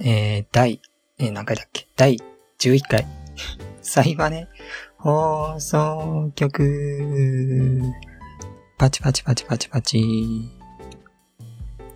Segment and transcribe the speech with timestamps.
[0.00, 0.80] えー、第、
[1.18, 1.86] えー、何回だっけ？
[1.96, 2.18] 第
[2.58, 3.06] 11回。
[3.82, 4.48] サイバネ
[4.96, 7.80] 放送局。
[8.78, 10.50] パチパチパチパチパチ。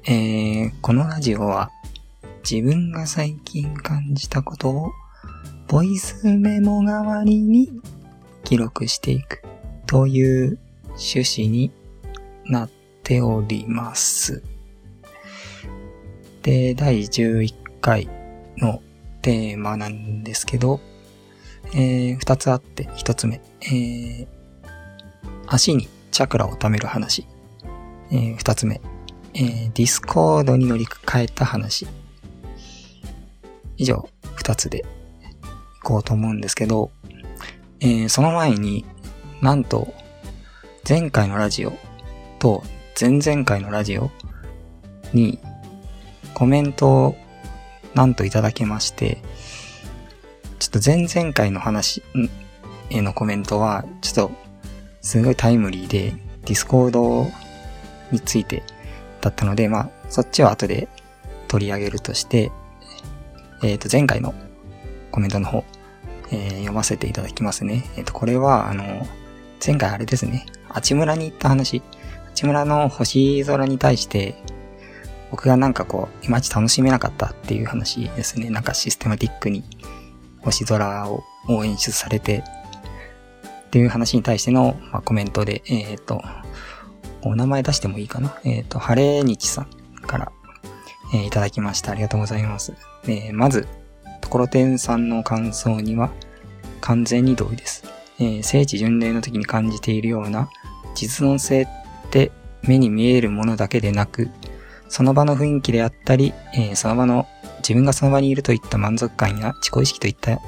[0.05, 1.71] えー、このラジオは
[2.49, 4.93] 自分が最近感じたことを
[5.67, 7.73] ボイスメモ代わりに
[8.45, 9.43] 記録していく
[9.87, 10.59] という
[10.91, 11.73] 趣旨に
[12.45, 12.71] なっ
[13.03, 14.45] ております。
[16.43, 18.09] で、第11回
[18.59, 18.83] の
[19.23, 20.81] テーマなんですけど、
[21.73, 24.27] えー、二つあって、一つ目、えー、
[25.47, 27.29] 足にチャクラを貯める話。
[28.11, 28.81] えー、二つ目、
[29.35, 31.87] えー、 Discord に乗り換えた話。
[33.77, 34.85] 以上、二つで
[35.83, 36.91] 行こうと思うんですけど、
[37.79, 38.85] えー、その前に
[39.41, 39.95] なんと、
[40.89, 41.73] 前回のラジオ
[42.41, 42.65] と
[43.01, 44.11] 前々回のラジオ
[45.13, 45.39] に
[46.35, 47.17] コメントを
[47.97, 49.23] なんといただけまして、
[50.59, 52.03] ちょっと前々回の話
[52.91, 54.35] へのコメントは、ちょっと
[55.01, 57.27] すごいタイムリーで、ディスコード
[58.13, 58.63] について
[59.21, 60.89] だったので、まあ、そっちは後で
[61.49, 62.53] 取り上げるとして、
[63.65, 64.35] えっ、ー、と、前回の
[65.11, 65.65] コメントの方、
[66.31, 67.85] えー、読ませていただきますね。
[67.97, 69.07] えっ、ー、と、これは、あの、
[69.67, 71.83] 前回あれですね、あちむらに行った話、
[72.29, 74.37] あちむらの星空に対して、
[75.31, 78.51] 僕がなんかこう、いまいち楽しめなかったっていう話ですね。
[78.51, 79.65] なんかシステマティックに
[80.41, 81.23] 星空を
[81.65, 82.45] 演出されて、
[83.67, 86.23] っていう話に対しての、まあ、コメントで、えっ、ー、と、
[87.23, 88.39] お名前出してもいいかな？
[88.45, 89.67] えっ、ー、と、晴れ日さん
[90.07, 90.33] から、
[91.13, 91.93] えー、いただきました。
[91.93, 92.75] ありがとうございます。
[93.05, 93.67] えー、まず、
[94.21, 96.11] ところてんさんの感想には
[96.81, 97.85] 完全に同意です。
[98.19, 100.49] えー、聖地巡礼の時に感じているような
[100.95, 101.69] 実存性っ
[102.11, 102.33] て
[102.63, 104.31] 目に見えるものだけでなく、
[104.89, 107.27] その場の雰囲気であったり、えー、その場の
[107.59, 110.41] 自分がその場にいるといった満足感や自己意識といった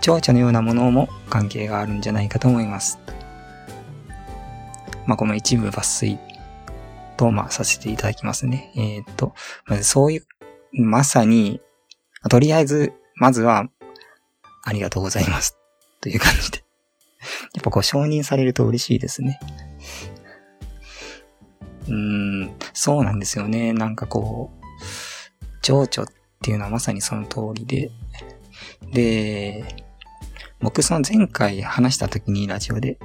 [0.00, 2.98] 蝶々のようなものも関係があるんじゃないかと思います。
[5.06, 6.18] まあ、この一部抜粋
[7.16, 8.72] と、まあ、させていただきますね。
[8.76, 9.34] えー、っと、
[9.66, 10.26] まずそういう、
[10.72, 11.60] まさに、
[12.28, 13.66] とりあえず、まずは、
[14.62, 15.56] ありがとうございます。
[16.00, 16.58] という感じで。
[17.54, 19.40] やっぱこう承認されると嬉しいですね。
[21.88, 23.72] うん、そうなんですよね。
[23.72, 24.64] なんかこう、
[25.62, 26.06] 情緒っ
[26.42, 27.90] ていうのはまさにその通りで。
[28.92, 29.64] で、
[30.60, 32.98] 僕その前回話した時にラジオで、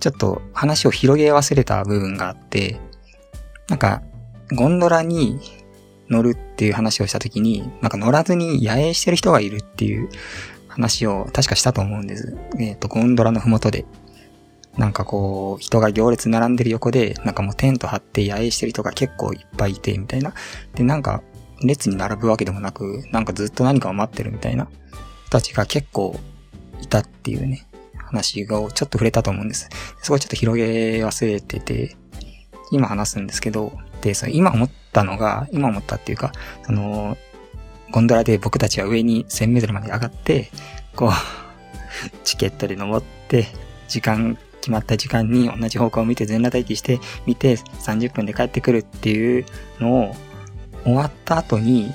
[0.00, 2.80] ちょっと話を広げ忘れた部分があって、
[3.68, 4.02] なんか、
[4.54, 5.38] ゴンドラに
[6.10, 10.10] 乗るっていう話をした時に、なんか乗らずに野営してる人がいるっていう
[10.68, 12.36] 話を確かしたと思うんです。
[12.58, 13.84] えっ、ー、と、ゴンドラのふもとで。
[14.78, 20.32] なんかこう、人が行列並んでる横で、なんかもうテント張って野営してる人が結構いっぱいいて、みたいな。
[20.74, 21.22] で、なんか、
[21.64, 24.68] 列に並ぶわけでもなく、なんかずっと何かを待ってるみたいな
[25.32, 26.18] たちが結構
[26.82, 27.66] いたっていうね、
[27.96, 29.68] 話がちょっと触れたと思うんです。
[30.02, 31.96] そこちょっと広げ忘れてて、
[32.70, 33.72] 今話すんですけど、
[34.02, 36.32] で、その今思ったのが、今思ったっていうか、
[36.64, 37.16] その、
[37.90, 40.50] ゴンドラで僕たちは上に1000メートルまで上がって、
[40.94, 41.10] こう、
[42.24, 43.46] チケットで登って、
[43.88, 49.44] 時間、決まった時間に同じ方向を見て全裸待機して、見て30分で帰ってくるっていう
[49.80, 50.16] のを
[50.84, 51.92] 終わった後に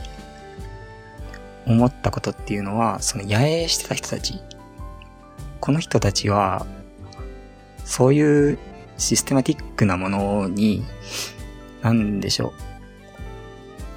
[1.66, 4.40] 思ったことっていうのは、その野営してた人たち。
[5.62, 6.66] この人たちは、
[7.86, 8.60] そういう
[8.98, 10.84] システマティックなものに、
[11.82, 12.54] なんでしょう。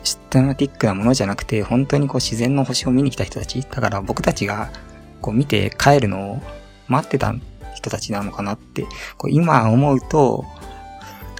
[0.04, 3.60] システマティックなものじゃなくて、本当にこう自然の星を見に来た人たち。
[3.62, 4.70] だから僕たちが
[5.20, 6.42] こう見て帰るのを
[6.86, 7.34] 待ってた
[7.80, 8.86] 人たちなのかなって、
[9.16, 10.44] こう今思うと、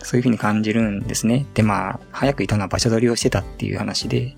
[0.02, 1.46] そういう風に感じるんですね。
[1.54, 4.36] で、まあ、早くいたのは場所取りをしてたっていう話で、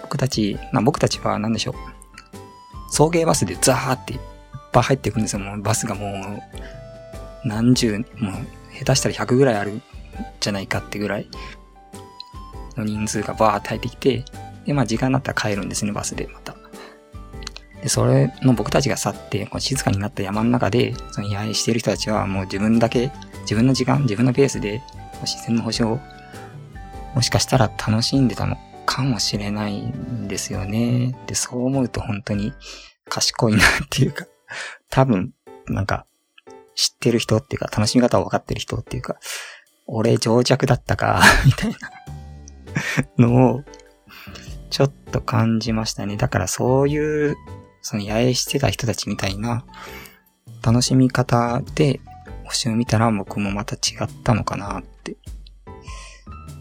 [0.00, 1.74] 僕たち、まあ僕たちは何でしょう。
[2.90, 4.20] 送迎バスでザーっていっ
[4.72, 5.40] ぱい入っていくんですよ。
[5.40, 8.04] もうバスがもう、何十、もう、
[8.78, 9.82] 下手したら100ぐらいあるん
[10.40, 11.28] じゃないかってぐらい
[12.76, 14.24] の人数がバーって入ってきて、
[14.66, 16.51] で、まあ時間になったら帰るんですね、バスでまた。
[17.82, 23.10] で、それの僕たちが去って、こう静かになった山の中で、その野営している人たちはもう自分だけ、
[23.42, 24.80] 自分の時間、自分のペースで、
[25.22, 26.00] 自然の星を、
[27.14, 28.56] もしかしたら楽しんでたの
[28.86, 31.16] かもしれないんですよね。
[31.26, 32.52] で、そう思うと本当に
[33.08, 34.26] 賢いなっていうか、
[34.88, 35.32] 多分、
[35.66, 36.06] なんか、
[36.74, 39.16] 知ってる人っていうか、楽しみ方を分かってる人っていうか、
[39.86, 41.74] 俺情弱だったか、 みたい
[43.18, 43.64] なのを、
[44.70, 46.16] ちょっと感じましたね。
[46.16, 47.36] だからそういう
[47.82, 49.64] その野営してた人たちみたいな
[50.62, 52.00] 楽しみ方で
[52.44, 55.16] 星を見たら僕もまた違ったのかなって、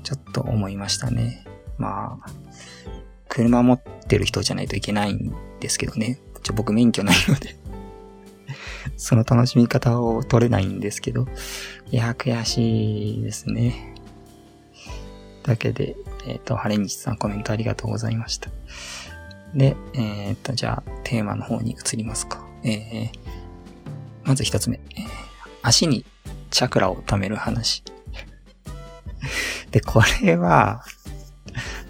[0.04, 1.46] ちょっと思いましたね。
[1.78, 2.30] まあ、
[3.28, 6.20] 車持ってる人じゃないといけないんですけどね。
[6.44, 7.56] ちょ、僕免許ないので
[8.98, 11.28] その楽しみ方を取れないんですけど、
[11.92, 13.96] いや、悔しいですね。
[15.44, 15.96] だけで、
[16.26, 18.50] えっ、ー、と、晴れ日さんコメントありがとうございました。
[19.54, 22.46] で、えっ、と、じゃあ、テーマの方に移りますか。
[22.64, 23.10] えー、
[24.24, 25.04] まず一つ目、えー、
[25.62, 26.06] 足に
[26.52, 27.84] チャクラを貯める話。
[29.72, 30.84] で、これは、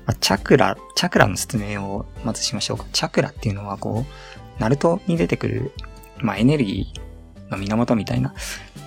[0.05, 2.85] まあ、チャクラ、チャクラの説明をまずしましょうか。
[2.91, 5.71] チャクラっていうのはこう、ナルトに出てくる、
[6.19, 8.33] まあエネルギーの源みたいな、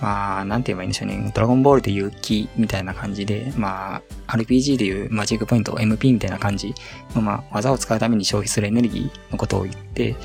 [0.01, 1.31] まあ、なんて言えばいいんでしょうね。
[1.33, 6.73] ドラゴンボールでいう木みたいな感じで、まあ、RPG でいうマジックポイント、MP みたいな感じ
[7.15, 10.15] の、まあ、技を使うために消費するエネルギーのことを言って、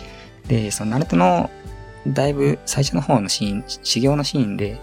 [0.48, 1.50] で、そのナルトの、
[2.06, 4.80] だいぶ最初の方のシーン、修行のシーンで、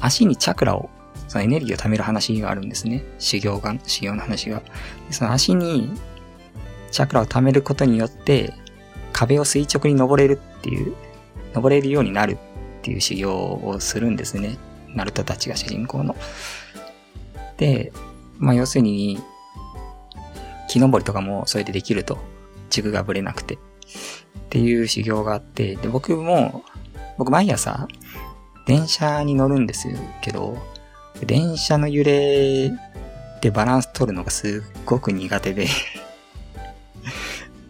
[0.00, 0.88] 足にチャクラを、
[1.28, 3.04] そのエネルギーを貯める話があるんですね。
[3.18, 4.62] 修行が、修行の話が。
[5.10, 5.92] その足に
[6.90, 8.54] チャクラを貯めることによって、
[9.12, 10.94] 壁を垂直に登れるっていう、
[11.54, 12.38] 登れるようになる
[12.80, 14.56] っていう修行をするんですね。
[14.88, 16.16] ナルトたちが主人公の。
[17.58, 17.92] で、
[18.38, 19.20] まあ要するに、
[20.68, 22.18] 木登りとかもそれでできると。
[22.70, 23.54] 軸がぶれなくて。
[23.54, 23.58] っ
[24.50, 26.64] ていう修行があって、で、僕も、
[27.18, 27.86] 僕毎朝、
[28.66, 29.88] 電車に乗るんです
[30.22, 30.56] けど、
[31.26, 32.70] 電車の揺れ
[33.42, 35.66] でバランス取るのがすっごく苦手で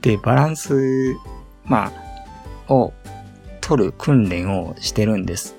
[0.03, 1.15] で、バランス、
[1.65, 1.93] ま
[2.69, 2.93] あ、を
[3.71, 5.55] 取る訓練をしてるんです。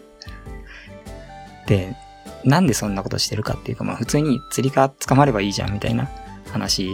[1.66, 1.96] で、
[2.44, 6.10] なんでそんなことしてるかっていうか、まあ普通に釣りか捕まればいいじゃんみたいな
[6.52, 6.90] 話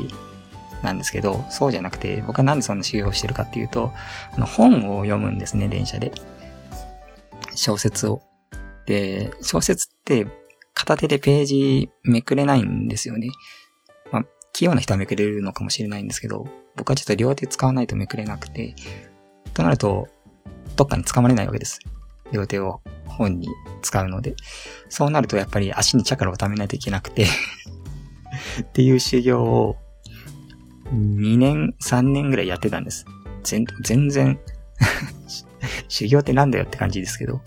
[0.84, 3.92] なんですけど、そうじゃなくて、僕はなんでそんな修行してるかっていうと、
[4.32, 6.12] あの本を読むんですね、電車で。
[7.56, 8.22] 小説を。
[8.86, 10.28] で、小説って
[10.76, 13.30] 片手でページめくれないんですよね。
[14.12, 18.76] まあ、器用な人はめくれるのかもしれないんですけど、僕はちょっと両手使わないとめくれなくて、
[19.56, 20.08] となると、
[20.78, 21.80] どっかに掴まれないわけです。
[22.32, 23.50] 両手を本に
[23.82, 24.36] 使うので。
[24.90, 27.26] そうなるとやっぱり足にチャクラを貯めないといけなくて
[28.62, 29.76] っていう修行を
[30.94, 33.06] 2年、3年ぐらいやってたんです。
[33.44, 34.40] 全全然
[35.90, 37.42] 修行ってなんだよって感じですけど、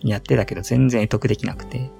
[0.00, 1.90] やってたけど全然得できなくて、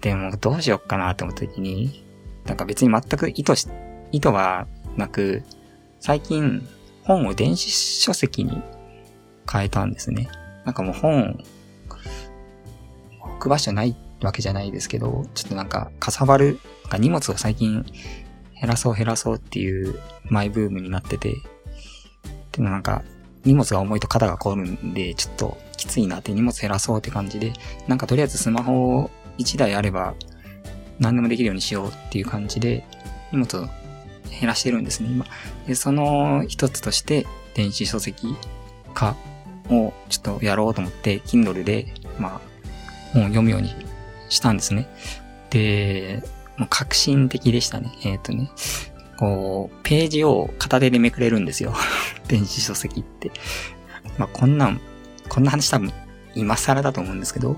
[0.00, 2.04] でもどうしよっかなって思った時に、
[2.44, 3.68] なんか別に全く意図し、
[4.12, 4.66] 意図は
[4.96, 5.42] なく、
[6.00, 6.66] 最近
[7.02, 8.62] 本を電子書籍に
[9.50, 10.28] 変えたんですね。
[10.64, 11.44] なんかもう本、
[13.20, 17.84] 置く場所ないわけじゃないですけど、ちょっとなんかかさばる、なんか荷物を最近
[18.60, 21.34] 減らそう減らそうっていうマイブームになってて、
[22.52, 23.02] でもなんか
[23.44, 27.52] 荷物が重いと肩が凝るんで、ちょっときついなって荷物減らそうって感じで、
[27.86, 30.14] なんかとりあえずスマホを1台あれば
[30.98, 32.84] 何でもできるようにしようっていう感じで
[33.32, 33.68] 荷物を
[34.40, 35.26] 減らしてるんですね、今。
[35.66, 38.34] で、その一つとして電子書籍
[38.94, 39.14] 化
[39.70, 41.86] をちょっとやろうと思って、Kindle で、
[42.18, 42.40] まあ、
[43.12, 43.74] 本を読むように
[44.28, 44.88] したんですね。
[45.50, 46.22] で、
[46.56, 47.92] もう革新的でしたね。
[48.04, 48.50] えっ、ー、とね、
[49.18, 51.74] こう、ページを片手でめくれるんですよ。
[52.28, 53.30] 電子書籍って。
[54.18, 54.80] まあ、こんなん、
[55.28, 55.92] こんな話多分、
[56.34, 57.56] 今更だと思うんですけど、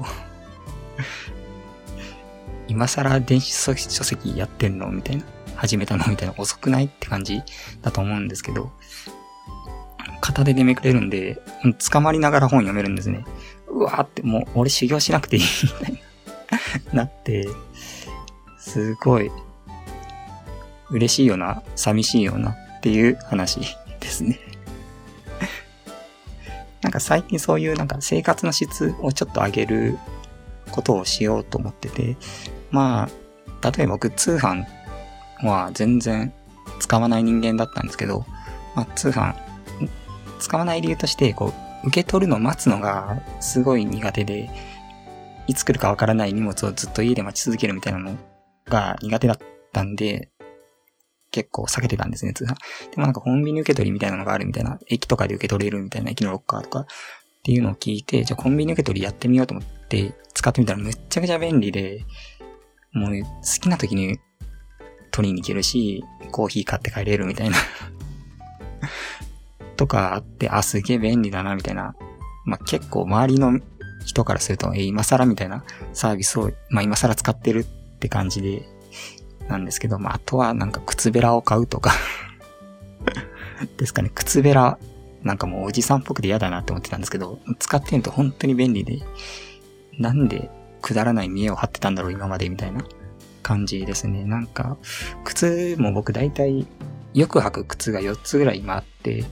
[2.69, 5.25] 今更電子書籍やってんのみたいな。
[5.59, 6.35] 始めたのみたいな。
[6.38, 7.42] 遅くないって感じ
[7.83, 8.71] だと思うんですけど、
[10.28, 11.40] 片手でめくれるんで、
[11.90, 13.25] 捕まりながら本読めるんですね。
[13.66, 16.02] うわーってもう俺修行しなくていいみたい
[16.92, 17.49] ななって、
[18.58, 19.30] すごい
[20.90, 23.61] 嬉しいよな、寂しいよなっていう話
[24.00, 24.38] ですね
[26.82, 29.99] なんか最近そういうなんか生活の質をちょっと上げる
[30.70, 32.16] ことをしようと思ってて、
[32.70, 33.08] ま
[33.62, 34.64] あ、例えば僕通販
[35.42, 36.32] は全然
[36.80, 38.26] 使わない人間だったんですけど、
[38.75, 39.48] まあ通販
[40.38, 41.52] 使わない理由として、こ
[41.85, 44.50] う、受け取るのを待つのがすごい苦手で、
[45.47, 48.16] いつ来るかわからない荷物をずっと家で待ち続けるみたいなの
[48.66, 49.38] が苦手だっ
[49.73, 50.30] たんで、
[51.30, 52.54] 結構避けてたんですね、通販。
[52.90, 56.87] でもなんかコンビニ受け取りみたいなのがあるみたいな、駅とかで受け取れるみたいな、駅のロッカーとかっ
[57.45, 62.04] ていうのを聞いて、じゃあコンビニ受け取りやってみようと思って使ってみたらめっちゃくちゃ便利で、
[62.92, 63.28] もう好
[63.61, 64.18] きな時に
[65.11, 67.57] 取りに行けるし、コーヒー買って帰れるみたいな
[69.78, 71.94] とかあって、あ、すげえ便利だな、みたいな。
[72.44, 73.61] まあ、結構周りの
[74.04, 77.64] 人からすると、え、今更みたいなサービスを、まあ、今更使ってるっ
[77.99, 78.68] て感じで、
[79.49, 81.92] なんですけど、まあ、あとはなんか靴べらを買うとか
[83.78, 84.78] ですかね、靴べら、
[85.23, 88.99] なんかもうおじさんっぽくて嫌だなって思ってたんですけど、使ってみると本当に便利で、
[89.97, 90.50] なんで
[90.82, 92.85] くだらない見栄を張ってたんだろう、今までみたいな
[93.44, 94.25] 感じですね。
[94.25, 94.76] なんか、
[95.25, 96.66] 靴も僕大体
[97.15, 99.25] よく履く靴が4つぐらい今あって、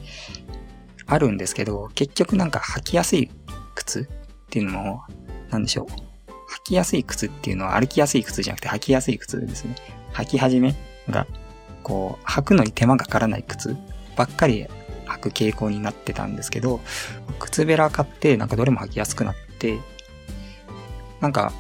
[1.07, 3.31] あるんですけど、結局なんか履きやすい
[3.75, 4.07] 靴っ
[4.51, 5.03] ていうのも、
[5.51, 5.87] なんでしょう。
[5.87, 9.77] 履きやすい靴っていうのは歩きやすい靴じゃなくて履きやすい靴ですね。
[10.13, 10.75] 履き始め
[11.09, 11.27] が、
[11.83, 13.77] こう、履くのに手間がかからない靴
[14.17, 14.67] ばっかり
[15.07, 16.81] 履く傾向になってたんですけど、
[17.39, 19.79] 靴べら買ってなんかどれも履きやすくなって、
[21.21, 21.53] なんか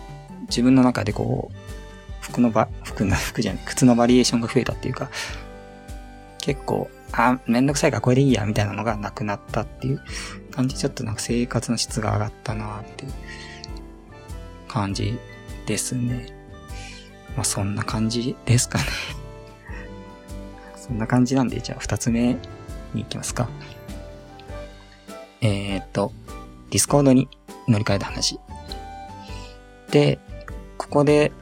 [0.49, 1.57] 自分の中でこう、
[2.21, 5.11] 服のば、服の、服じゃない、靴のバリエーションが増えたっていうか、
[6.47, 10.03] 結構、あ、めんどくさいからこれでいいや、みたいなのがなくなったっていう
[10.53, 13.12] 感じ、ちょっとなんか生活の質が上がったなっていう
[14.69, 15.19] 感じ
[15.67, 16.29] ですね。
[17.35, 18.85] まあそんな感じですかね
[20.79, 22.35] そんな感じなんで、じゃあ二つ目
[22.95, 23.49] に行きますか。
[25.41, 26.12] えー、っと、
[26.71, 27.29] ディスコードに
[27.67, 28.38] 乗り換えた話。
[29.91, 30.21] で、
[30.79, 31.33] ここで、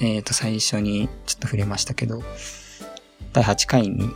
[0.00, 2.24] えっ、と、最初にちょっと触れましたけど、
[3.32, 4.10] 第8回に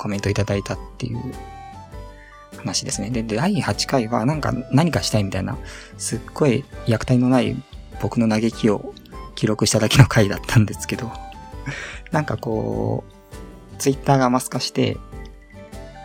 [0.00, 1.20] コメントいただいたっていう
[2.56, 3.10] 話ですね。
[3.10, 5.58] で、第8回はなんか何かしたいみたいな、
[5.98, 7.54] すっごい虐待のない
[8.00, 8.94] 僕の嘆きを
[9.34, 11.12] 記録しただけの回だったんですけど、
[12.12, 14.96] なんかこう、ツイッターがマス化して、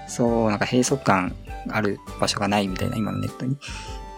[0.07, 1.33] そう、なんか閉塞感
[1.69, 3.57] ある場所がないみたいな、今のネットに。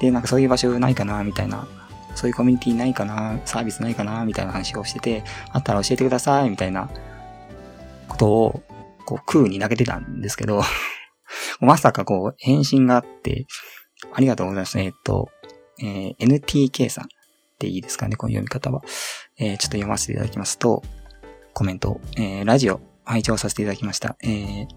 [0.01, 1.67] で、なんかそういう場所ないかな、みたいな。
[2.15, 6.89] そういうコミュニティないかな、サービスないかな、みたいな話をしてて、あったら教えてください、みたいな
[8.07, 8.63] ことを、
[9.07, 10.61] こう、空に投げてたんですけど
[11.59, 13.47] まさかこう、返信があって、
[14.13, 14.79] ありがとうございます。
[14.79, 15.29] えっと、
[15.79, 17.07] えー、NTK さんっ
[17.57, 18.81] ていいですかね、この読み方は。
[19.39, 20.83] えー、ちょっと読ませていただきますと、
[21.53, 24.17] コメント、えー、ラジオ、拝聴させていただきました。
[24.21, 24.67] えー、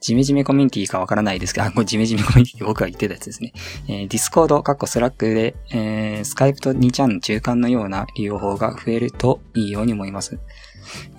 [0.00, 3.52] ジメジメコミュニティかわからないですけど、あ、これジメジメコミュニティ僕が言ってたやつですね。
[3.88, 10.38] えー、ディスコード、カッコスラックで、えー、スカイプと2ちゃん中間のような利用法が増えるといいように思います。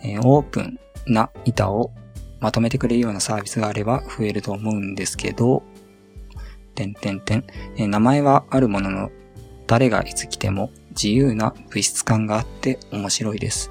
[0.03, 1.91] えー、オープンな板を
[2.39, 5.63] まとめてくれるようなサービスがあれば増えると思うんですけど、
[6.75, 7.45] てんてんてん。
[7.77, 9.11] 名前はあるものの、
[9.67, 13.69] 誰がいつ来ても自由な部室感があって面白いです。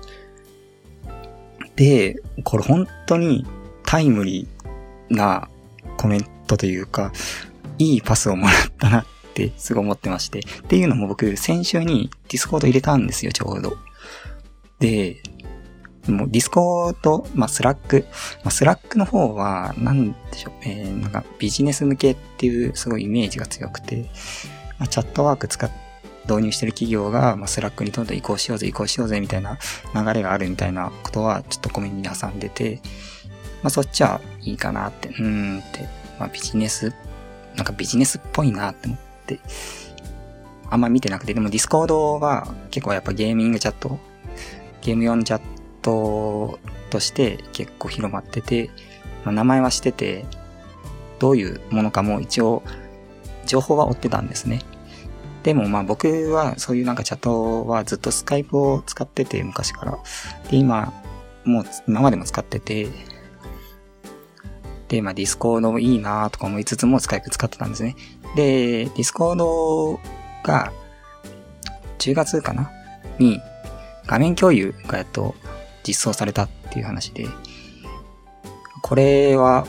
[1.76, 3.46] で、これ本当に
[3.84, 5.48] タイムリーな
[5.96, 7.12] コメントというか、
[7.78, 10.40] いいパスをもらったなってすごい思ってまして。
[10.40, 13.76] っていうのも僕、先週にディスコード入れたんですよ、ちょうど。
[14.80, 15.22] で、
[16.12, 18.06] もうディスコード、まあ、スラック、
[18.44, 24.10] まあ、スラックの方は、なんでしょう、えー、なんかビジネス向けっていうすごいイメージが強くて、
[24.78, 25.70] まあ、チャットワーク使っ
[26.28, 29.58] 導入してる企業が、まあ、スラックにどんどん移行しようぜ、移行しようぜ、みたいな
[29.94, 32.80] 流れがあるみたいなことは、ちょっとコメントに挟んでて、
[33.62, 35.88] まあそっちはいいかなって、うーんって、
[36.20, 36.92] まあビジネス、
[37.56, 39.40] なんかビジネスっぽいなって思って、
[40.70, 43.98] あんま見てなくて、でもディスコードが結構やっぱゲーミングチャット、
[44.82, 45.57] ゲーム用のチャット
[46.90, 48.70] として結構広まってて、
[49.24, 50.24] ま、名前は知ってて、
[51.18, 52.62] どういうものかも一応
[53.46, 54.62] 情報は追ってたんですね。
[55.42, 59.98] でもまあ僕はそういうなんかチャットはずっとスカイプを使ってて昔から。
[60.50, 60.92] で今、
[61.44, 62.88] もう今までも使ってて、
[64.88, 67.94] で、まあ、ディスコードいいなとか思いつつもスカイプ使ってたんですね。
[68.36, 70.00] で、ディスコード
[70.42, 70.72] が、
[71.98, 72.70] 10月かな？
[73.18, 73.40] に、
[74.06, 75.34] 画面共有がやっと
[75.88, 77.26] 実装されたっていう話で、
[78.82, 79.66] これは、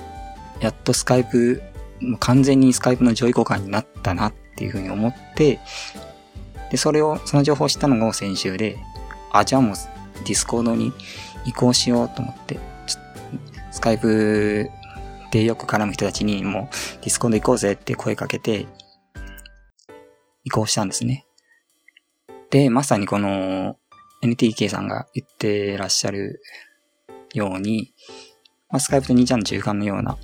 [0.60, 1.62] やっとスカイプ、
[2.20, 5.60] 完全にスカイプの上位互換になったなっていうふうに思って、
[6.72, 8.78] で、それを、その情報を知ったのが先週で、
[9.32, 9.76] あ、じゃあもう
[10.26, 10.92] ディスコードに
[11.46, 12.60] 移行しようと思って、
[13.72, 14.70] スカイプ
[15.32, 18.68] でよく絡む人たちにもうディスコード行こうぜって声かけて
[20.44, 21.26] 移行したんですね。
[22.50, 23.78] で、まさにこの
[24.22, 26.42] NTK さんが言ってらっしゃる
[27.34, 27.94] ように、
[28.70, 30.18] まあ、スカイプと2ちゃんの中間のような、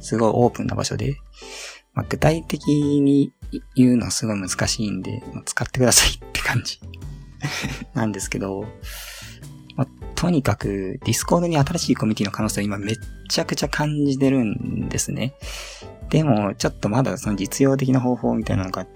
[0.00, 1.16] すごいオープンな場所で、
[1.94, 2.66] まあ、具体的
[3.00, 3.32] に
[3.74, 6.80] 言うのはすごい難しいんで、まあ、使ってくださいって感じ
[7.94, 8.64] なんですけど、
[9.76, 12.96] まあ、とにかく、ディスコードに新しいコミュニティの可能性を今めっ
[13.28, 15.34] ちゃくちゃ感じてるんですね。
[16.08, 18.86] でも、ちょっとまだその実用的な方法みたいなのが、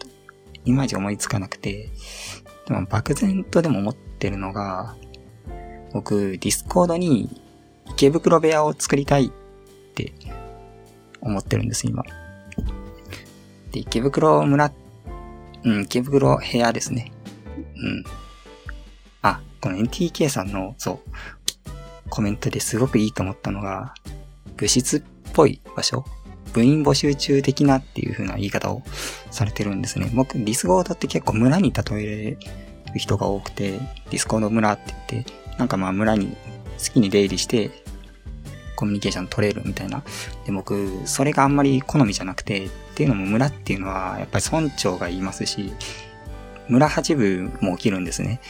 [0.65, 1.91] いまいち思いつかなくて、
[2.67, 4.97] でも漠然とでも思ってるのが、
[5.93, 7.41] 僕、ディスコードに
[7.91, 9.31] 池袋部屋を作りたいっ
[9.95, 10.13] て
[11.21, 12.03] 思ってるんです、今。
[13.71, 14.73] で、池袋村、
[15.65, 17.13] うん、池袋部屋ですね。
[17.57, 18.05] うん。
[19.23, 21.11] あこの NTK さんの、そう、
[22.11, 23.95] コメントですごくいいと思ったのが、
[24.57, 26.05] 部室っぽい場所
[26.57, 28.83] 部員募集中的なっていう風な言い方を
[29.31, 30.11] されてるんですね。
[30.15, 32.39] 僕、ディスコードって結構村に例え
[32.95, 36.35] る人が多くて、ディスコード村って言って、なんかまあ村に
[36.79, 37.71] 好きに出入りして、
[38.75, 40.03] コミュニケーション取れるみたいな。
[40.47, 45.75] で、僕、それがあんまり好みじゃなくて、っていうのも村っていうのは、やっぱり村長がいますし、
[46.69, 48.41] 村八部も起きるんですね。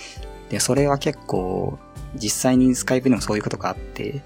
[0.49, 1.77] で、それは結構、
[2.15, 4.23] 実際にスカイプでもそういうことがあって、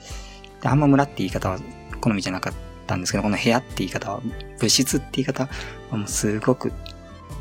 [0.60, 1.58] で、あんま村って言い方は
[2.02, 4.20] 好みじゃなかったたんですけど、この部屋って言い方は、
[4.58, 5.48] 物質って言い方
[5.90, 6.72] はもうすごく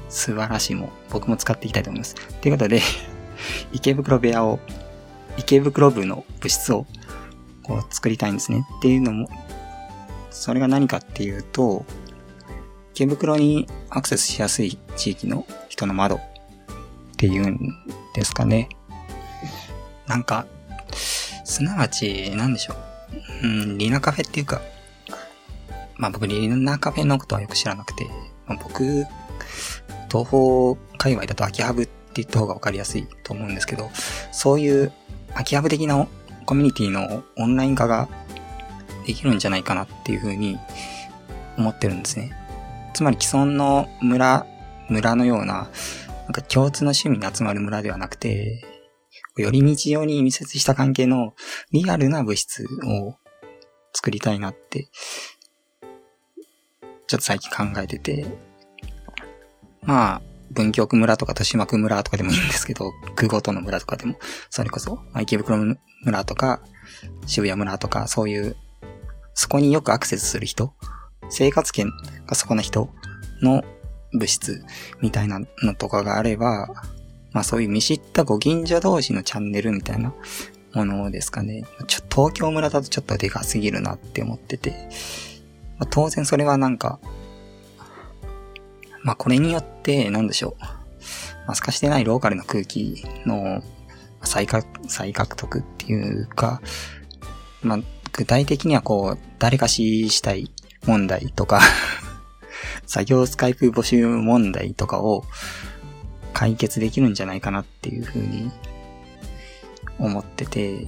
[0.09, 2.15] 素晴らしいも僕も使っていきたいと思います。
[2.41, 2.81] ということで
[3.73, 4.59] 池袋部屋を、
[5.37, 6.85] 池袋部の物質を
[7.63, 8.65] こう作りたいんですね。
[8.77, 9.29] っていうのも、
[10.29, 11.85] それが何かっていうと、
[12.93, 16.19] 池袋にアクセスしやすい地域の人の窓っ
[17.17, 17.57] ていうん
[18.13, 18.69] ですかね。
[20.05, 20.45] なんか、
[21.43, 22.73] すなわち、なんでしょ
[23.43, 23.47] う。
[23.47, 24.61] うん、リナカフェっていうか、
[25.99, 28.07] まあ僕リナカフェのことはよく知らなくて、
[28.47, 29.05] まあ、僕、
[30.09, 33.89] 東方界隈だと秋葉部って言った方がわかりやすいと思うんですけど、
[34.31, 34.91] そういう
[35.35, 36.07] 秋葉部的な
[36.45, 38.07] コミュニティのオンライン化が
[39.05, 40.57] できるんじゃないかなっていうふうに
[41.57, 42.31] 思ってるんですね。
[42.93, 44.47] つまり既存の村、
[44.89, 45.69] 村のような、
[46.23, 48.63] なんか共通の趣味に集まる村ではなくて、
[49.37, 51.33] より日常に密接した関係の
[51.71, 53.15] リアルな物質を
[53.93, 54.89] 作りたいなって、
[57.09, 58.23] ちょっと最近考えてて、
[59.81, 64.19] まあ、文京区村とか豊島区村とかでもいいんですけど、 区ごとの村とかでも、
[64.51, 65.57] それこそ、まあ、池袋
[66.03, 66.61] 村とか、
[67.25, 68.55] 渋谷村とか、そういう、
[69.33, 70.71] そこによくアクセスする人、
[71.31, 71.91] 生活圏
[72.27, 72.91] がそこの人
[73.41, 73.63] の
[74.13, 74.63] 物質
[75.01, 76.67] みたいなのとかがあれば、
[77.31, 80.13] まあそういう見知ったご近所同士のチャンネルみたいな
[80.73, 81.63] ものですかね。
[81.87, 84.89] ちょ、東京村だとちょっとでかすぎるなって思ってて、
[85.79, 86.99] まあ、当然それはなんか、
[89.03, 90.63] まあこれによって、なんでしょう。
[91.47, 93.63] まあ、透かしてないローカルの空気の
[94.23, 96.61] 再獲、再獲得っていうか、
[97.63, 97.79] まあ
[98.11, 100.51] 具体的にはこう、誰かししたい
[100.85, 101.61] 問題とか
[102.85, 105.23] 作業スカイプ募集問題とかを
[106.33, 108.51] 解決できるんじゃないかなっていうふうに
[109.97, 110.83] 思ってて、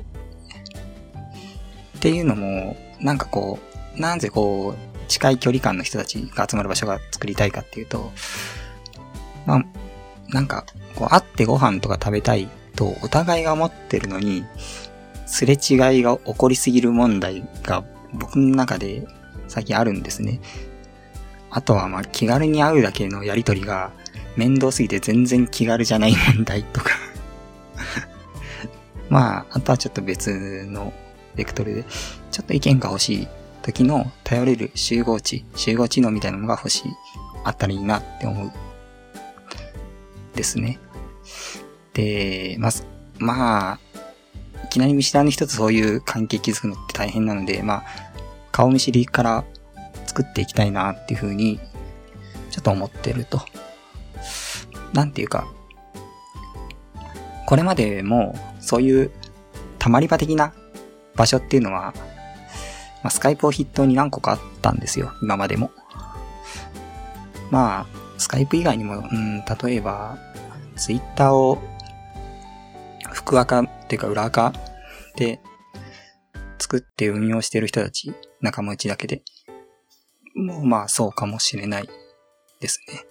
[1.98, 8.12] っていうのも、なんかこう、なぜこう、近い距離感の人たちが集まる場所が作りたいかっていうと、
[9.46, 9.66] まあ、
[10.30, 14.46] なんか、こう、会ってご飯とか食べたいとお互いが思ってるのに、
[15.26, 19.08] すれ違いが起こりすぎる問題が僕の中で
[19.48, 20.42] 最近あるんですね。
[21.50, 23.92] あとはまあ気軽に会うだけのやりとりが
[24.36, 26.92] 面倒すぎて全然気軽じゃない問題とか
[29.10, 30.94] まあ、あとはちょっと別の
[31.36, 31.86] ベクトルで、
[32.32, 33.28] ちょっと意見が欲しい
[33.62, 36.92] 時の頼れる集合値、集合知能みたいなのが欲しい、
[37.44, 38.52] あったらいいなって思う。
[40.36, 40.80] ですね。
[41.94, 42.86] で、まず、
[43.20, 43.80] まあ、
[44.66, 47.84] いきなり見知らぬ人とそういう関係築くのって大変なので、まあ、
[48.52, 49.44] 顔見知りから
[50.08, 51.60] 作っていきたいなっていうふうに、
[52.50, 53.42] ちょっと思ってると。
[54.94, 55.48] なんていうか、
[57.46, 59.12] これまでもそういう
[59.78, 60.54] 溜まり場的な
[61.16, 61.94] 場所っていうのは
[63.04, 65.72] まあ、スカイプを筆頭に何個かあったんですよ、今までも。
[67.50, 67.86] まあ、
[68.18, 70.18] スカイプ以外にも、うん、例えば、
[70.76, 71.62] ツイッターを、
[73.12, 74.54] 福赤っていうか裏赤
[75.16, 75.40] で
[76.60, 79.22] 作って運用してる人たち、仲間内だけで。
[80.34, 81.90] もうまあそうかもしれない
[82.62, 83.06] ですね。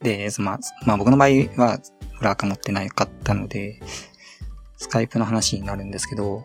[0.00, 1.28] で、まあ、まあ僕の場合
[1.60, 1.78] は
[2.20, 3.80] 裏垢持ってなかったので、
[4.76, 6.44] スカイプの話になるんですけど、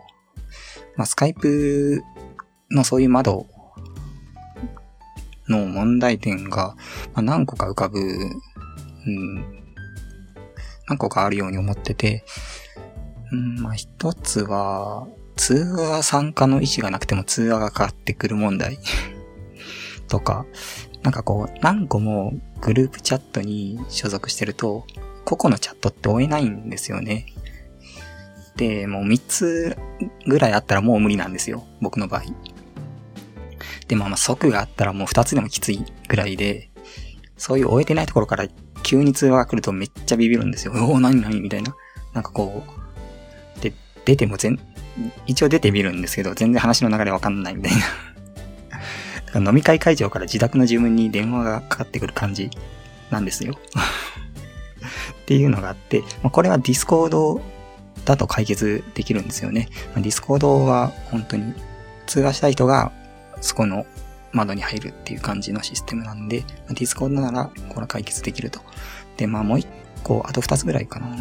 [1.00, 2.04] まあ、スカイプ
[2.70, 3.46] のそういう窓
[5.48, 6.76] の問題点が、
[7.14, 8.04] まあ、何個か浮かぶ、う
[9.10, 9.36] ん、
[10.90, 12.26] 何個かあるように思ってて、
[13.32, 15.08] うん、まあ、一つは、
[15.38, 18.78] 通話参加の意思がなくても通話がかかってくる問題
[20.10, 20.46] とか、
[21.02, 24.86] なんかこう、何個もグループチャットに所属してると、
[25.24, 27.26] 個々のチャットって追えないんですよね。
[28.60, 29.78] で、もう3つ
[30.28, 31.64] ぐらいあったらもう無理なんですよ。
[31.80, 32.24] 僕の場合。
[33.88, 36.70] でもまあ速があったらもう2つでもきついぐらいで、
[37.38, 38.48] そういう終えてないところから
[38.84, 40.74] 急に通話が来るとめっちゃビビるんですよ。
[40.76, 41.74] おお、なになにみたいな。
[42.14, 42.64] なんかこ
[43.58, 43.72] う、で、
[44.04, 44.60] 出ても全、
[45.26, 47.80] 一応出てみるんですけど、全然話の流れわかんないみたいな。
[49.26, 52.50] だから飲み会会場から自宅の自分に電話がかかってくる感じ
[53.10, 53.58] なんですよ。
[55.22, 57.42] っていうのがあって、ま、これはディスコード
[58.10, 59.70] だと解決できるんですよね。
[59.94, 61.54] まあ、ディスコードは本当に
[62.08, 62.92] 通話したい人が
[63.40, 63.86] そこの
[64.32, 68.62] 窓に入るっていう感じのシステムなんで、ま、ディスコードならこれは解決できると。
[69.16, 69.68] で、まあもう一
[70.04, 71.06] 個、あと二つぐらいかな。
[71.06, 71.12] あ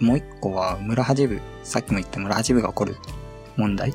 [0.00, 2.96] れ、もう一個は村八部、さっきも言った村八部が起こる
[3.58, 3.92] 問題。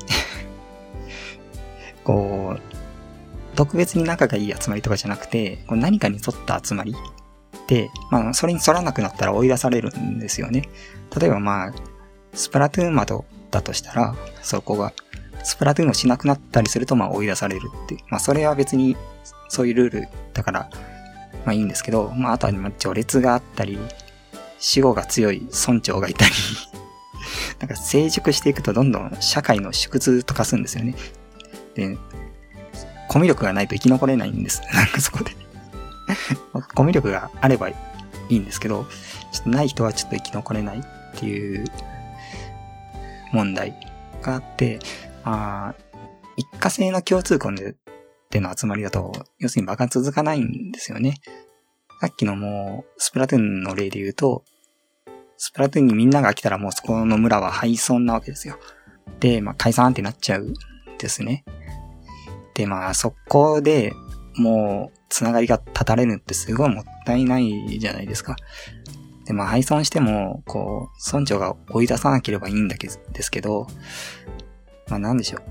[2.04, 6.94] こう、特別に仲がいい集まりとかじゃなくて、こう何かに沿った集まり
[7.66, 10.68] で、まあ、それに沿らなくなったら追い出されるんですよね。
[11.18, 11.72] 例えばまあ、
[12.34, 14.92] スプラトゥーンマドだとしたら、そこが、
[15.44, 18.00] スプラトゥーンをしなくなったりすると、まあ追い出されるっていう。
[18.08, 18.96] まあそれは別に、
[19.48, 20.70] そういうルールだから、
[21.44, 23.78] まあいいんですけど、まああとは序列があったり、
[24.58, 26.32] 死後が強い村長がいたり
[27.60, 30.94] なんか成熟していくとどんどん社会の縮図とかすんですよね。
[31.74, 31.96] で、
[33.08, 34.62] コミュ力がないと生き残れないんです。
[34.72, 35.32] なんかそこで
[36.74, 37.68] コミュ力があれば
[38.28, 38.86] いいんですけど、
[39.32, 40.82] ちょっとない人はちょっと生き残れないっ
[41.18, 41.64] ていう
[43.32, 43.74] 問題
[44.22, 44.78] があって、
[45.24, 45.74] まあ、
[46.36, 47.76] 一過性の共通項で
[48.30, 51.20] での集まりだと、要するに場が続かないんですよね。
[52.00, 54.44] さっきのもう、スプラトゥーンの例で言うと、
[55.36, 58.58] スプラトゥーンにみんなが来たらもうそこの村は廃村なわけですよ。
[59.20, 60.54] で、まあ解散ってなっちゃうん
[60.98, 61.44] ですね。
[62.54, 63.92] で、まあそこで
[64.36, 68.36] もうつながりが立たれるってすごいもったいないじゃないですか。
[69.24, 73.66] で、まあ廃村しても、こう、村長が追い出さなければいいんだけですけど、
[74.88, 75.42] まあなんでしょう。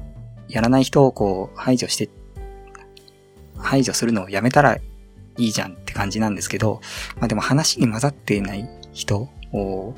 [0.48, 2.10] やらない人をこう排除して、
[3.58, 4.82] 排除するのをやめたらい
[5.38, 6.82] いじゃんって感じなんですけど、
[7.18, 9.96] まあでも話に混ざっていない人を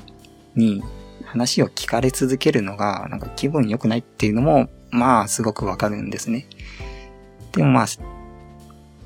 [0.54, 0.82] に
[1.24, 6.46] 話を聞かれ続けるのがなんか気分良くないっていうのも、まあすごくわかるんですね。
[7.52, 7.86] でもまあ、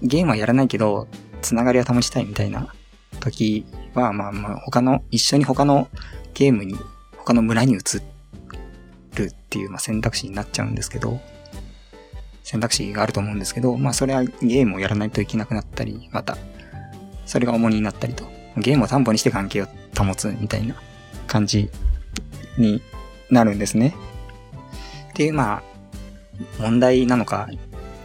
[0.03, 1.07] ゲームはやらないけど、
[1.41, 2.75] つながりは保ちたいみたいな
[3.21, 5.88] 時は、まあまあ他の、一緒に他の
[6.35, 6.77] ゲームに、
[7.17, 7.77] 他の村に移
[9.17, 11.21] るっていう、まあ、選択肢になっちゃうんですけど、
[12.43, 16.37] 選択肢があると思うんですけど、まあそれはゲームをやらないといけなくなったり、また、
[17.25, 18.25] それが重荷になったりと、
[18.57, 20.75] ゲームを担保にして関係を保つみたいな
[21.27, 21.71] 感じ
[22.59, 22.83] に
[23.31, 23.95] なるんですね。
[25.11, 25.62] っていう、まあ、
[26.61, 27.49] 問題なのか、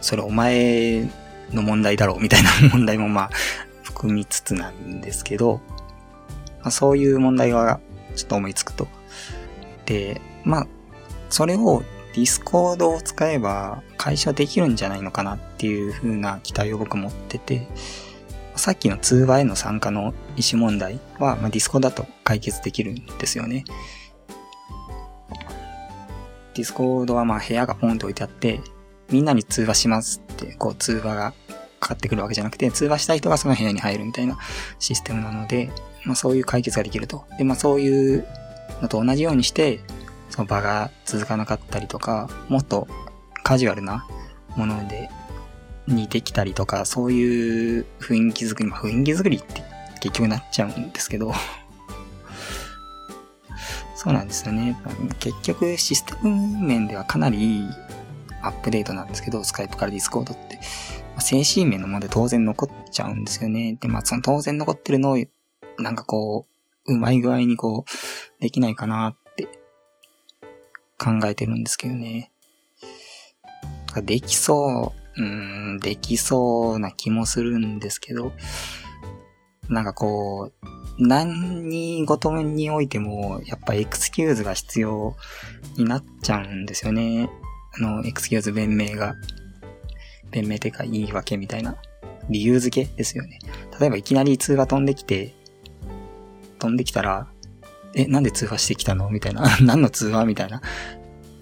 [0.00, 1.08] それお前
[1.52, 3.30] の問題だろうみたいな問題もまあ、
[3.82, 5.60] 含みつつなんですけど、
[6.60, 7.80] まあ、そういう問題が
[8.14, 8.88] ちょっと思いつくと。
[9.86, 10.66] で、まあ、
[11.30, 11.82] それを
[12.14, 17.68] ディスコードを使えば解消できるんじゃないのかなっていう風な期待を僕持ってて、
[18.56, 23.64] さっきの通話への参加の意思問題は、まあ、ディスコードだと解決できるんですよね。
[26.54, 28.60] ディスコードはまあ部屋がポンと置いてあって、
[29.10, 31.34] みんなに通話しますって、こう通話が
[31.88, 34.38] かかってくるわけじゃなくて、通話したい人がその部屋に入るみたいな
[34.78, 35.70] システムなので、
[36.04, 37.24] まあそういう解決ができると。
[37.38, 38.26] で、まあそういう
[38.82, 39.80] のと同じようにして、
[40.28, 42.86] その場が続かなかったりとか、もっと
[43.42, 44.06] カジュアルな
[44.56, 45.08] もので、
[45.86, 49.62] にできたりとか、そういう雰囲気作り、まあ雰囲気作りって
[50.00, 51.32] 結局なっちゃうんですけど
[53.96, 54.76] そうなんですよね。
[55.18, 57.68] 結局システム面ではかなりいい
[58.42, 60.60] アップデートなんですけど、スカイプからディスコードって。
[61.20, 63.76] 精神面のもので当然残っちゃうんですよね。
[63.80, 65.18] で、まあその当然残ってるのを、
[65.78, 66.46] なんかこ
[66.86, 69.48] う、うまい具合にこう、できないかなって
[70.98, 72.32] 考えてるんですけどね。
[74.02, 78.32] できそう、うん、できそうな気もするんですけど、
[79.68, 85.16] なんかこう、何事においても、やっぱエクスキューズが必要
[85.76, 87.28] になっちゃうんですよね。
[87.78, 89.14] あの、エクスキューズ弁明が。
[90.30, 91.76] 弁明っていうか言い訳みたいな。
[92.30, 93.38] 理由付けですよね。
[93.80, 95.34] 例えばいきなり通話飛んできて、
[96.58, 97.28] 飛んできたら、
[97.94, 99.08] え、なんで通話してきたの？
[99.10, 99.44] みたいな。
[99.62, 100.26] 何の通話？
[100.26, 100.60] みたいな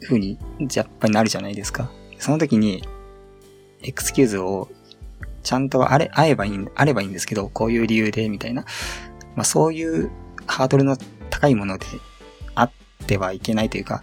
[0.04, 0.38] 風に、
[0.74, 1.90] やっぱりなるじゃないですか。
[2.18, 2.86] その時に、
[3.82, 4.68] エクスキューズを、
[5.42, 8.64] ちゃんとあれ、会えばいい、あればいいんですけど、こういう理由で、みたいな。
[9.34, 10.10] まあそういう
[10.46, 10.96] ハードルの
[11.30, 11.86] 高いもので
[12.54, 12.70] あっ
[13.06, 14.02] てはいけないというか、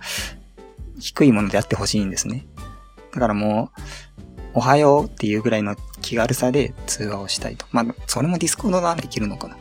[1.00, 2.46] 低いものであってほしいんですね。
[3.14, 3.82] だからもう、
[4.54, 7.66] おはようっていうぐらいの気軽さで通話をしたいと。
[7.72, 9.58] まあ、それもディスコードならできるのかな。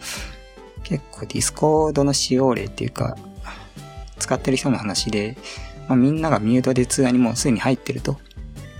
[0.84, 3.16] 結構ディスコードの使用例っていうか、
[4.18, 5.36] 使ってる人の話で、
[5.88, 8.18] まあ、みんながミュートで通話にもうすでに入ってると。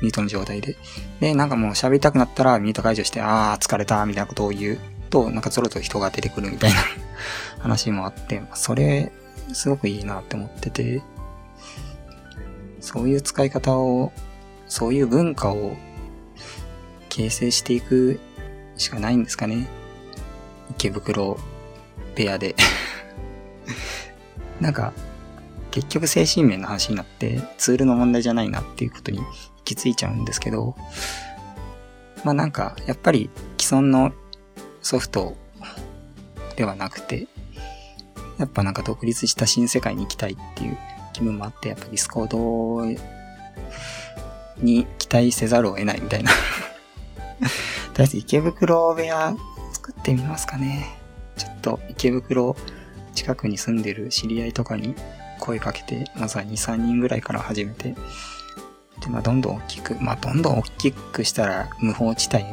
[0.03, 0.77] ミュートの状態で。
[1.21, 4.79] で、なんかもう喋りたくなったらミュート解除して、あー疲れたみたいなことを言う
[5.11, 6.81] と、なんかゾロと人が出てくるみたいな
[7.61, 9.13] 話もあって、それ、
[9.53, 11.03] すごくいいなって思ってて、
[12.81, 14.13] そういう使い方を、
[14.67, 15.77] そういう文化を
[17.13, 18.19] 形成していく
[18.79, 19.69] しかないんですかね。
[20.71, 21.39] 池袋
[22.15, 22.57] ペアで
[24.61, 24.95] なんか、
[25.71, 29.27] 結局精神面の話になってツールの問題じゃないなっていうことに行
[29.63, 30.75] き着いちゃうんですけど、
[32.25, 33.29] まあなんか、やっぱり
[33.61, 34.13] 既存の
[34.81, 35.37] ソフト
[36.57, 37.29] ではなくて、
[38.39, 40.79] やっぱなんか独立した新世界に行きたいっていう
[41.13, 43.03] 気分もあって、やっぱディスコード
[44.63, 46.31] に期待せざるを得ないみたいな。
[47.95, 49.35] とりあえず池袋部屋
[49.73, 50.99] 作ってみますかね。
[51.37, 52.57] ちょっと池袋
[53.15, 54.95] 近くに住んでる知り合いとかに
[55.41, 57.95] 声かけて、まずは2、3人ぐらいから始めて、
[59.01, 62.45] で、まあ、どんどん大きく、まあ、どんどん大きくしたら無法地帯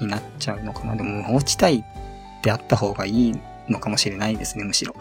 [0.00, 0.96] になっちゃうのかな。
[0.96, 1.82] でも無法地帯
[2.42, 3.34] であった方がいい
[3.68, 4.94] のかもしれないですね、むしろ。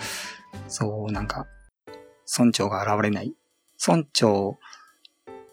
[0.67, 1.45] そう、なんか、
[2.37, 3.33] 村長が現れない。
[3.85, 4.57] 村長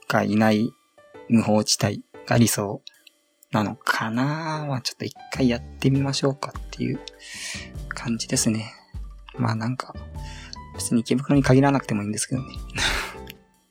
[0.09, 0.70] がいない
[1.29, 2.83] 無法地帯が理想
[3.56, 4.66] なのかな？
[4.68, 7.00] まあちょっと一回やってみましょうかっていう
[7.88, 8.74] 感じですね。
[9.38, 9.94] まあなんか、
[10.74, 12.48] 別に池袋に限らなくてもいいんですけどね。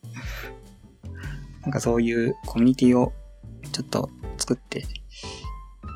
[1.61, 3.13] なんかそういうコミュニティを
[3.71, 4.85] ちょっと作って、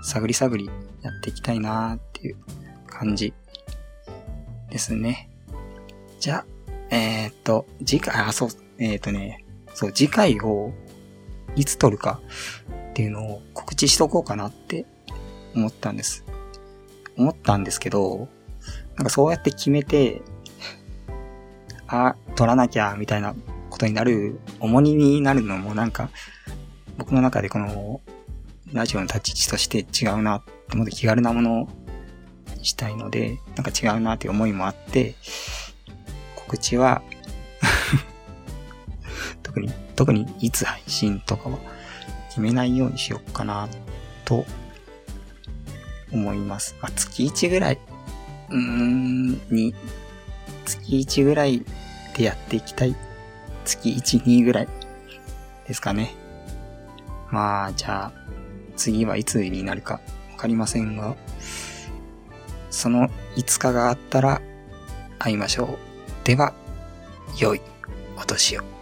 [0.04, 0.70] 探り探り
[1.02, 2.38] やっていきたいなーっていう
[2.88, 3.34] 感じ
[4.70, 5.32] ですね。
[6.20, 6.46] じゃあ、
[6.92, 10.74] えー、っと、次回、あ、そう、えー、っとね、そう、次回を
[11.56, 12.22] いつ撮るか
[13.00, 14.86] っていうのを告知しとこうかなって
[15.56, 16.26] 思ったんです。
[17.16, 18.28] 思ったんですけど、
[18.98, 20.22] なんかそうやって決めて、
[21.88, 23.36] あ、撮らなきゃ、みたいな
[23.70, 26.10] ことになる、重荷になるのもなんか、
[26.98, 28.02] 僕の中でこの、
[28.74, 31.70] ラジオの立ち位置として違うなってもっと気軽なもの
[32.58, 35.16] にしたいので、なんか違うなっていう思いもあって、
[36.36, 37.02] 告知は
[39.42, 41.79] 特に、特にいつ配信とかは
[42.40, 43.68] 決めないようにしようかな
[44.24, 44.46] と
[46.14, 46.74] 思います。
[46.82, 47.80] まあ、月1ぐらい、
[48.50, 49.76] うーん、に、
[50.66, 51.66] 月1ぐらい
[52.16, 52.96] でやっていきたい。
[53.66, 54.68] 月1、2ぐらい
[55.68, 56.16] ですかね。
[57.30, 58.12] まあ、じゃあ、
[58.78, 59.96] 次はいつになるか
[60.32, 61.18] わかりませんが、
[62.70, 64.42] その5日があったら
[65.18, 65.78] 会いましょ
[66.24, 66.26] う。
[66.26, 66.54] では、
[67.38, 67.62] 良い
[68.18, 68.79] お年を。